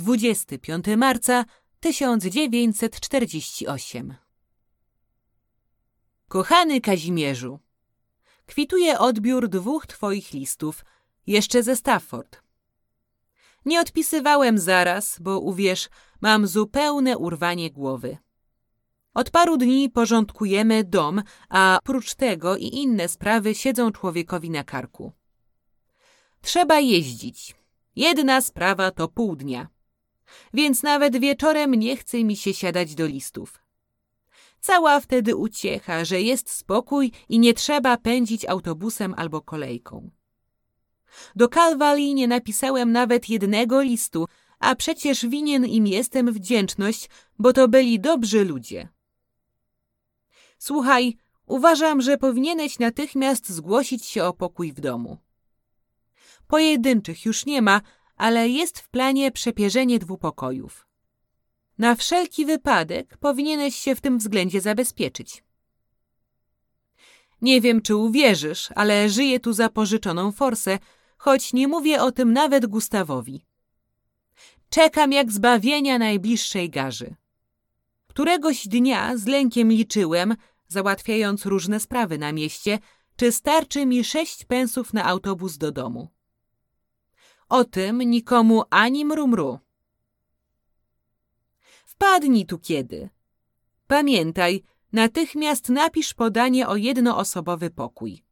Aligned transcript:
25 0.00 0.84
marca 0.96 1.44
1948 1.80 4.14
Kochany 6.28 6.80
Kazimierzu, 6.80 7.58
kwituje 8.46 8.98
odbiór 8.98 9.48
dwóch 9.48 9.86
twoich 9.86 10.32
listów, 10.32 10.84
jeszcze 11.26 11.62
ze 11.62 11.76
Stafford. 11.76 12.42
Nie 13.64 13.80
odpisywałem 13.80 14.58
zaraz, 14.58 15.18
bo 15.20 15.40
uwierz, 15.40 15.88
mam 16.20 16.46
zupełne 16.46 17.18
urwanie 17.18 17.70
głowy. 17.70 18.18
Od 19.14 19.30
paru 19.30 19.56
dni 19.56 19.90
porządkujemy 19.90 20.84
dom, 20.84 21.22
a 21.48 21.78
prócz 21.84 22.14
tego 22.14 22.56
i 22.56 22.66
inne 22.66 23.08
sprawy 23.08 23.54
siedzą 23.54 23.92
człowiekowi 23.92 24.50
na 24.50 24.64
karku. 24.64 25.12
Trzeba 26.40 26.80
jeździć. 26.80 27.54
Jedna 27.96 28.40
sprawa 28.40 28.90
to 28.90 29.08
pół 29.08 29.36
dnia 29.36 29.68
więc 30.54 30.82
nawet 30.82 31.16
wieczorem 31.16 31.74
nie 31.74 31.96
chce 31.96 32.24
mi 32.24 32.36
się 32.36 32.54
siadać 32.54 32.94
do 32.94 33.06
listów. 33.06 33.60
Cała 34.60 35.00
wtedy 35.00 35.36
uciecha, 35.36 36.04
że 36.04 36.20
jest 36.20 36.50
spokój 36.50 37.12
i 37.28 37.38
nie 37.38 37.54
trzeba 37.54 37.96
pędzić 37.96 38.44
autobusem 38.44 39.14
albo 39.16 39.40
kolejką. 39.40 40.10
Do 41.36 41.48
Calvary 41.48 42.14
nie 42.14 42.28
napisałem 42.28 42.92
nawet 42.92 43.28
jednego 43.28 43.82
listu, 43.82 44.26
a 44.58 44.74
przecież 44.74 45.26
winien 45.26 45.66
im 45.66 45.86
jestem 45.86 46.32
wdzięczność, 46.32 47.08
bo 47.38 47.52
to 47.52 47.68
byli 47.68 48.00
dobrzy 48.00 48.44
ludzie. 48.44 48.88
Słuchaj, 50.58 51.16
uważam, 51.46 52.00
że 52.00 52.16
powinieneś 52.16 52.78
natychmiast 52.78 53.48
zgłosić 53.48 54.04
się 54.04 54.24
o 54.24 54.32
pokój 54.32 54.72
w 54.72 54.80
domu. 54.80 55.18
Pojedynczych 56.46 57.24
już 57.24 57.46
nie 57.46 57.62
ma, 57.62 57.80
ale 58.20 58.48
jest 58.48 58.78
w 58.78 58.88
planie 58.88 59.30
przepierzenie 59.30 59.98
dwupokojów. 59.98 60.86
Na 61.78 61.94
wszelki 61.94 62.46
wypadek 62.46 63.16
powinieneś 63.16 63.76
się 63.76 63.94
w 63.94 64.00
tym 64.00 64.18
względzie 64.18 64.60
zabezpieczyć. 64.60 65.44
Nie 67.42 67.60
wiem, 67.60 67.82
czy 67.82 67.96
uwierzysz, 67.96 68.68
ale 68.74 69.08
żyję 69.08 69.40
tu 69.40 69.52
za 69.52 69.68
pożyczoną 69.68 70.32
forsę, 70.32 70.78
choć 71.18 71.52
nie 71.52 71.68
mówię 71.68 72.02
o 72.02 72.12
tym 72.12 72.32
nawet 72.32 72.66
Gustawowi. 72.66 73.46
Czekam 74.70 75.12
jak 75.12 75.32
zbawienia 75.32 75.98
najbliższej 75.98 76.70
garzy. 76.70 77.14
Któregoś 78.06 78.68
dnia 78.68 79.16
z 79.16 79.26
lękiem 79.26 79.70
liczyłem, 79.72 80.36
załatwiając 80.68 81.46
różne 81.46 81.80
sprawy 81.80 82.18
na 82.18 82.32
mieście, 82.32 82.78
czy 83.16 83.32
starczy 83.32 83.86
mi 83.86 84.04
sześć 84.04 84.44
pensów 84.44 84.92
na 84.92 85.04
autobus 85.04 85.58
do 85.58 85.72
domu. 85.72 86.19
O 87.50 87.64
tym 87.64 87.98
nikomu 88.02 88.62
ani 88.70 89.04
mrumru. 89.04 89.58
Wpadnij 91.84 92.46
tu 92.46 92.58
kiedy. 92.58 93.08
Pamiętaj, 93.86 94.62
natychmiast 94.92 95.68
napisz 95.68 96.14
podanie 96.14 96.68
o 96.68 96.76
jednoosobowy 96.76 97.70
pokój. 97.70 98.22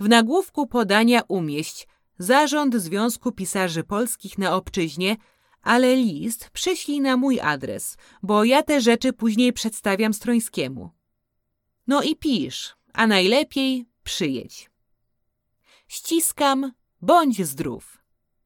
W 0.00 0.08
nagłówku 0.08 0.66
podania 0.66 1.22
umieść 1.28 1.88
Zarząd 2.18 2.74
Związku 2.74 3.32
Pisarzy 3.32 3.84
Polskich 3.84 4.38
na 4.38 4.56
Obczyźnie, 4.56 5.16
ale 5.62 5.96
list 5.96 6.50
przyślij 6.50 7.00
na 7.00 7.16
mój 7.16 7.40
adres, 7.40 7.96
bo 8.22 8.44
ja 8.44 8.62
te 8.62 8.80
rzeczy 8.80 9.12
później 9.12 9.52
przedstawiam 9.52 10.14
Strońskiemu. 10.14 10.90
No 11.86 12.02
i 12.02 12.16
pisz, 12.16 12.76
a 12.92 13.06
najlepiej 13.06 13.86
przyjedź. 14.04 14.70
Ściskam, 15.88 16.72
bądź 17.00 17.46
zdrów. 17.46 18.03